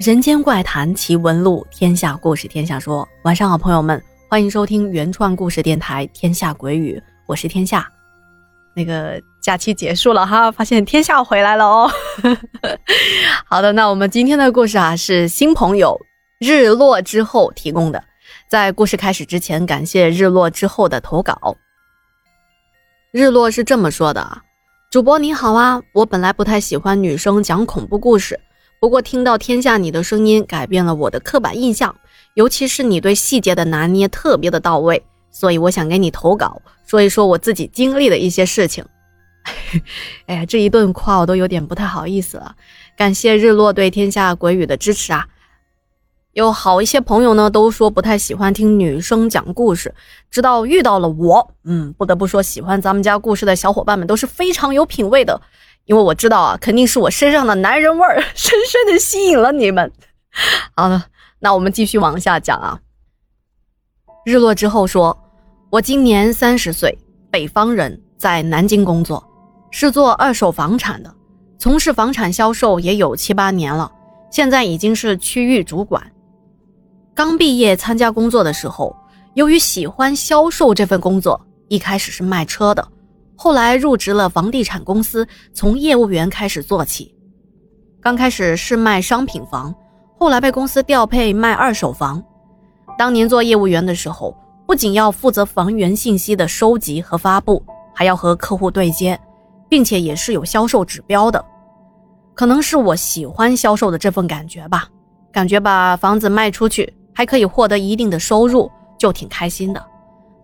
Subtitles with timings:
[0.00, 3.06] 人间怪谈奇闻录，天下故事天下说。
[3.24, 6.96] 晚上好，朋友们，欢迎收听原创故事电台《天下鬼语》，
[7.26, 7.86] 我是天下。
[8.74, 11.90] 那个假期结束了哈，发现天下回来了哦。
[13.44, 16.00] 好的，那我们今天的故事啊，是新朋友
[16.38, 18.02] 日落之后提供的。
[18.48, 21.54] 在故事开始之前，感谢日落之后的投稿。
[23.12, 24.40] 日落是这么说的啊，
[24.90, 28.40] 主播你好啊，我本来不太喜欢女生讲恐怖故事。
[28.80, 31.94] 不过听到天下你的声音，改变了我的刻板印象，
[32.32, 38.82] 尤其是你对细节的拿捏特别的到位，所以我想给你投稿，说一说我自己经历的一些事情。
[40.24, 42.56] 哎呀，这一顿夸我都有点不太好意思了。
[42.96, 45.26] 感谢日落对天下鬼语的支持啊！
[46.32, 49.94] 有好一些朋友呢都说不太喜欢听女生讲故事，
[50.30, 55.38] 直到遇到了我，嗯，不得不说喜欢咱们家故事的小伙伴们都是非常有品位的。
[55.86, 59.90] 因为我知道啊，肯定是我身上的男人味儿 深深的吸引了你们。
[60.76, 61.06] 好了，
[61.38, 62.78] 那我们继续往下讲啊。
[64.24, 65.18] 日落之后说，
[65.70, 66.96] 我今年三十岁，
[67.30, 69.26] 北方人，在南京工作，
[69.70, 71.12] 是做二手房产的，
[71.58, 73.90] 从事房产销售也有七八年了，
[74.30, 76.12] 现在已经是区域主管。
[77.14, 78.94] 刚毕业参加工作的时候，
[79.34, 82.86] 由于喜欢销售这份工作，一开始是卖车的。
[83.42, 87.14] 后来入职了房地产公司，从业务员开始做起。
[87.98, 89.74] 刚开始是卖商品房，
[90.18, 92.22] 后来被公司调配卖二手房。
[92.98, 99.18] 当年做业务员的时候，不仅要负责房源信息的收集和发布，还要和客户对接，
[99.70, 101.42] 并且也是有销售指标的。
[102.34, 104.86] 可能是我喜欢销售的这份感觉吧，
[105.32, 109.82] 感觉把房子卖出去还可以获得一定的收入，就挺开心的。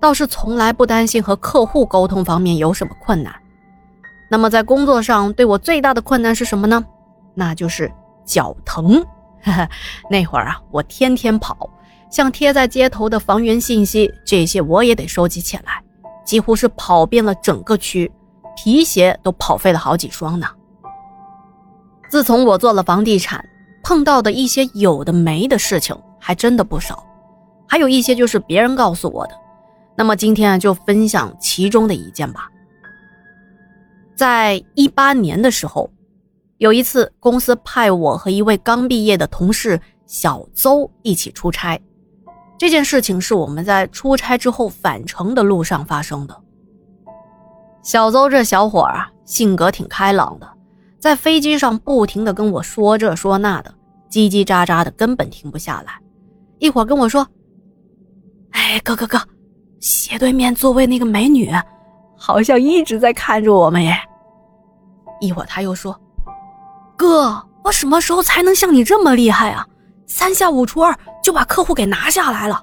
[0.00, 3.34] 倒是从来不担心和客户沟通方面有什么困难。
[4.30, 6.84] 那么在工作上对我最大的困难是什么呢？
[7.34, 7.90] 那就是
[8.24, 9.04] 脚疼。
[10.10, 11.70] 那会儿啊，我天天跑，
[12.10, 15.80] 像贴在街头的房源信息这些我也得收集起来，
[16.24, 18.10] 几乎是跑遍了整个区，
[18.56, 20.48] 皮鞋都跑废了好几双呢。
[22.08, 23.44] 自从我做了房地产，
[23.84, 27.04] 碰到的一些有的没的事情还真的不少，
[27.68, 29.34] 还有一些就是别人告诉我的。
[29.96, 32.50] 那么今天啊，就分享其中的一件吧。
[34.14, 35.90] 在一八年的时候，
[36.58, 41.80] 有一次公司派我和一位刚毕业的同事小邹一起出差。
[42.58, 46.42] 这件事情是我们在出差之后返程的路上发生的。
[47.82, 50.48] 小邹这小伙啊，性格挺开朗的，
[50.98, 53.74] 在飞机上不停的跟我说这说那的，
[54.10, 56.00] 叽叽喳喳的，根本停不下来。
[56.58, 57.28] 一会儿跟我说
[58.52, 59.20] ：“哎，哥哥哥。”
[59.80, 61.50] 斜对面座位那个美女，
[62.16, 63.96] 好像一直在看着我们耶。
[65.20, 65.98] 一会儿他又说
[66.96, 69.66] ：“哥，我什么时候才能像你这么厉害啊？
[70.06, 72.62] 三下五除二就把客户给拿下来了。”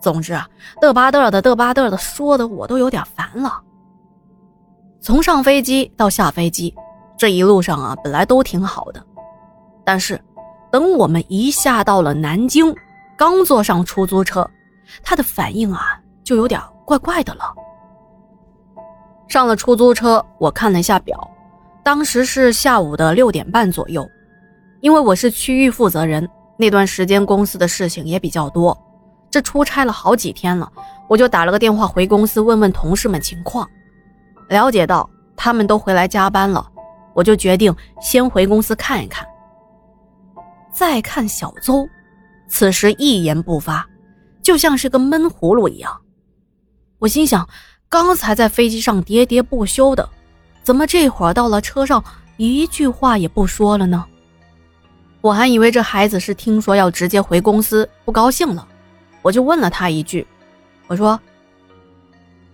[0.00, 0.46] 总之啊，
[0.80, 3.60] 嘚吧嘚的，嘚吧嘚的，说的我都有点烦了。
[5.00, 6.74] 从上飞机到下飞机，
[7.16, 9.04] 这一路上啊，本来都挺好的，
[9.84, 10.20] 但是
[10.70, 12.74] 等我们一下到了南京，
[13.16, 14.48] 刚坐上出租车。
[15.02, 17.54] 他的反应啊，就有点怪怪的了。
[19.28, 21.30] 上了出租车，我看了一下表，
[21.82, 24.08] 当时是下午的六点半左右。
[24.80, 28.76] 因为我是区域负责人，那段时间公司的事情也比较多，
[29.30, 30.70] 这出差了好几天了，
[31.08, 33.68] 我就打了个电话回公司问问同事们情况。
[34.48, 36.64] 了解到他们都回来加班了，
[37.14, 39.26] 我就决定先回公司看一看。
[40.72, 41.88] 再看小邹，
[42.46, 43.84] 此时一言不发。
[44.46, 46.02] 就像是个闷葫芦一样，
[47.00, 47.48] 我心想，
[47.88, 50.08] 刚才在飞机上喋喋不休的，
[50.62, 52.04] 怎么这会儿到了车上
[52.36, 54.04] 一句话也不说了呢？
[55.20, 58.64] 我还以为这孩子是听说要直接回公司不高兴了，
[59.20, 60.24] 我就问了他一句
[60.86, 61.18] ：“我说，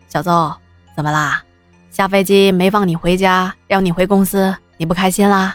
[0.09, 0.57] 小邹，
[0.97, 1.45] 怎么啦？
[1.91, 5.55] 下飞机没放你回家，让你回公司，你不开心啦？”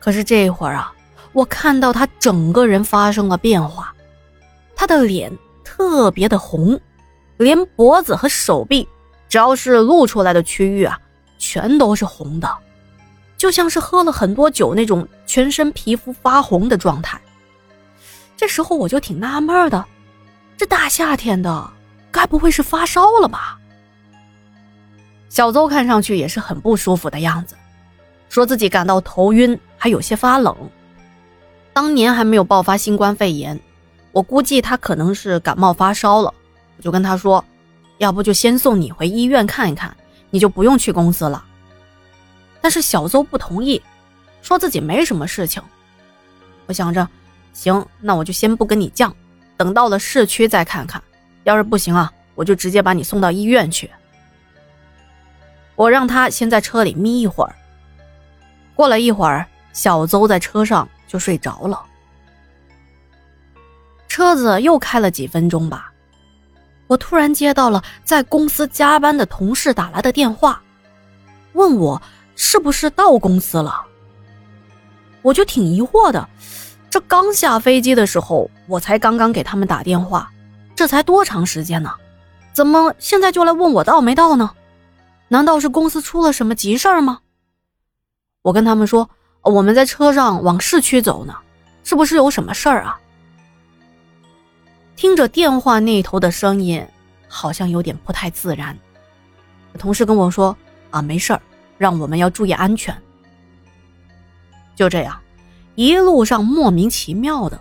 [0.00, 0.90] 可是这会儿啊，
[1.34, 3.94] 我看到他整个人发生了变化。
[4.82, 5.30] 他的脸
[5.62, 6.76] 特别的红，
[7.36, 8.88] 连脖子和手臂，
[9.28, 10.98] 只要是露出来的区域啊，
[11.38, 12.52] 全都是红的，
[13.36, 17.20] 就像是喝了很多酒那种全身皮肤发红的状态。
[18.36, 19.84] 这时候我就挺纳闷的，
[20.56, 21.70] 这大夏天的，
[22.10, 23.56] 该不会是发烧了吧？
[25.28, 27.54] 小邹看上去也是很不舒服的样子，
[28.28, 30.56] 说自己感到头晕，还有些发冷。
[31.72, 33.56] 当年还没有爆发新冠肺炎。
[34.12, 36.32] 我估计他可能是感冒发烧了，
[36.76, 37.44] 我就跟他说，
[37.98, 39.96] 要不就先送你回医院看一看，
[40.30, 41.44] 你就不用去公司了。
[42.60, 43.82] 但是小邹不同意，
[44.42, 45.62] 说自己没什么事情。
[46.66, 47.08] 我想着，
[47.52, 49.12] 行，那我就先不跟你犟，
[49.56, 51.02] 等到了市区再看看。
[51.44, 53.90] 要是不行啊，我就直接把你送到医院去。
[55.74, 57.54] 我让他先在车里眯一会儿。
[58.74, 61.82] 过了一会儿，小邹在车上就睡着了。
[64.12, 65.90] 车子又开了几分钟吧，
[66.86, 70.60] 我突然接到了在公司加班的同事打来的电话，
[71.54, 72.02] 问我
[72.36, 73.86] 是不是到公司了。
[75.22, 76.28] 我就挺疑惑的，
[76.90, 80.30] 这刚下飞机的时候，我才刚刚给他们打电话，
[80.74, 81.90] 这才多长时间呢？
[82.52, 84.50] 怎么现在就来问我到没到呢？
[85.28, 87.20] 难道是公司出了什么急事儿吗？
[88.42, 89.08] 我跟他们说，
[89.40, 91.34] 我们在车上往市区走呢，
[91.82, 92.98] 是不是有什么事儿啊？
[94.96, 96.86] 听着电话那头的声音，
[97.26, 98.76] 好像有点不太自然。
[99.78, 100.56] 同事跟我说
[100.90, 101.40] ：“啊，没事儿，
[101.78, 102.96] 让我们要注意安全。”
[104.76, 105.18] 就这样，
[105.74, 107.60] 一路上莫名其妙的。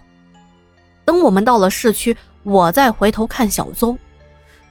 [1.06, 3.98] 等我们到了市区，我再回头看小邹，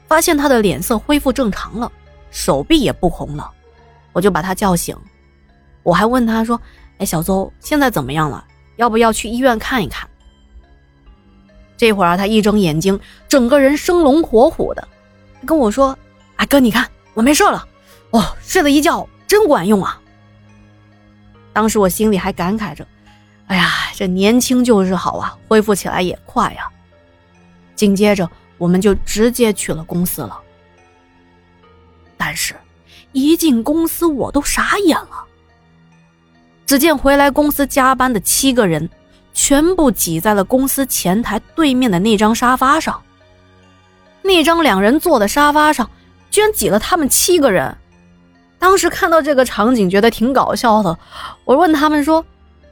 [0.06, 1.90] 发现他的脸色恢复正常了，
[2.30, 3.50] 手臂也不红了，
[4.12, 4.96] 我就把他叫醒。
[5.82, 6.60] 我还问他说
[6.98, 8.44] ：“哎，小邹，现在怎么样了？
[8.76, 10.08] 要不要去医院看一看？”
[11.80, 14.86] 这会儿啊，他一睁眼睛，整个人生龙活虎的，
[15.46, 15.96] 跟我说
[16.36, 17.66] ：“啊哥，你看我没事了，
[18.10, 19.98] 哦，睡了一觉真管用啊。”
[21.54, 22.86] 当时我心里还感慨着
[23.48, 26.68] ：“哎呀，这年轻就是好啊，恢复起来也快呀。”
[27.74, 28.28] 紧接着，
[28.58, 30.38] 我们就直接去了公司了。
[32.18, 32.54] 但是，
[33.12, 35.24] 一进公司我都傻眼了。
[36.66, 38.86] 只见回来公司加班的七个人，
[39.42, 43.00] 全部挤在了公司前台对面的那张沙发上。
[44.20, 45.88] 那张两人坐的沙发上，
[46.30, 47.74] 居然挤了他们七个人。
[48.58, 50.98] 当时看到这个场景，觉得挺搞笑的。
[51.46, 52.22] 我问他们说：“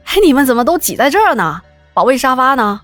[0.05, 1.59] 哎，你们怎么都挤在这儿呢？
[1.95, 2.79] 保卫沙发呢？”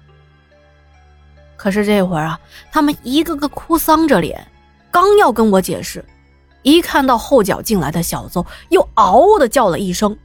[1.56, 2.40] 可是这会儿啊，
[2.72, 4.48] 他们一个个哭丧着脸，
[4.90, 6.04] 刚要跟我解释，
[6.64, 10.18] 一看到后脚进来的小邹，又嗷的叫了一声。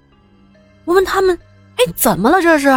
[0.87, 1.39] 我问他们
[1.77, 2.41] ：“哎，怎么了？
[2.41, 2.69] 这是？”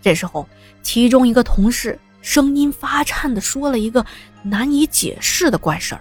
[0.00, 0.48] 这时候，
[0.82, 4.04] 其中一个同事声音发颤的说了一个
[4.42, 6.00] 难以解释的怪事儿。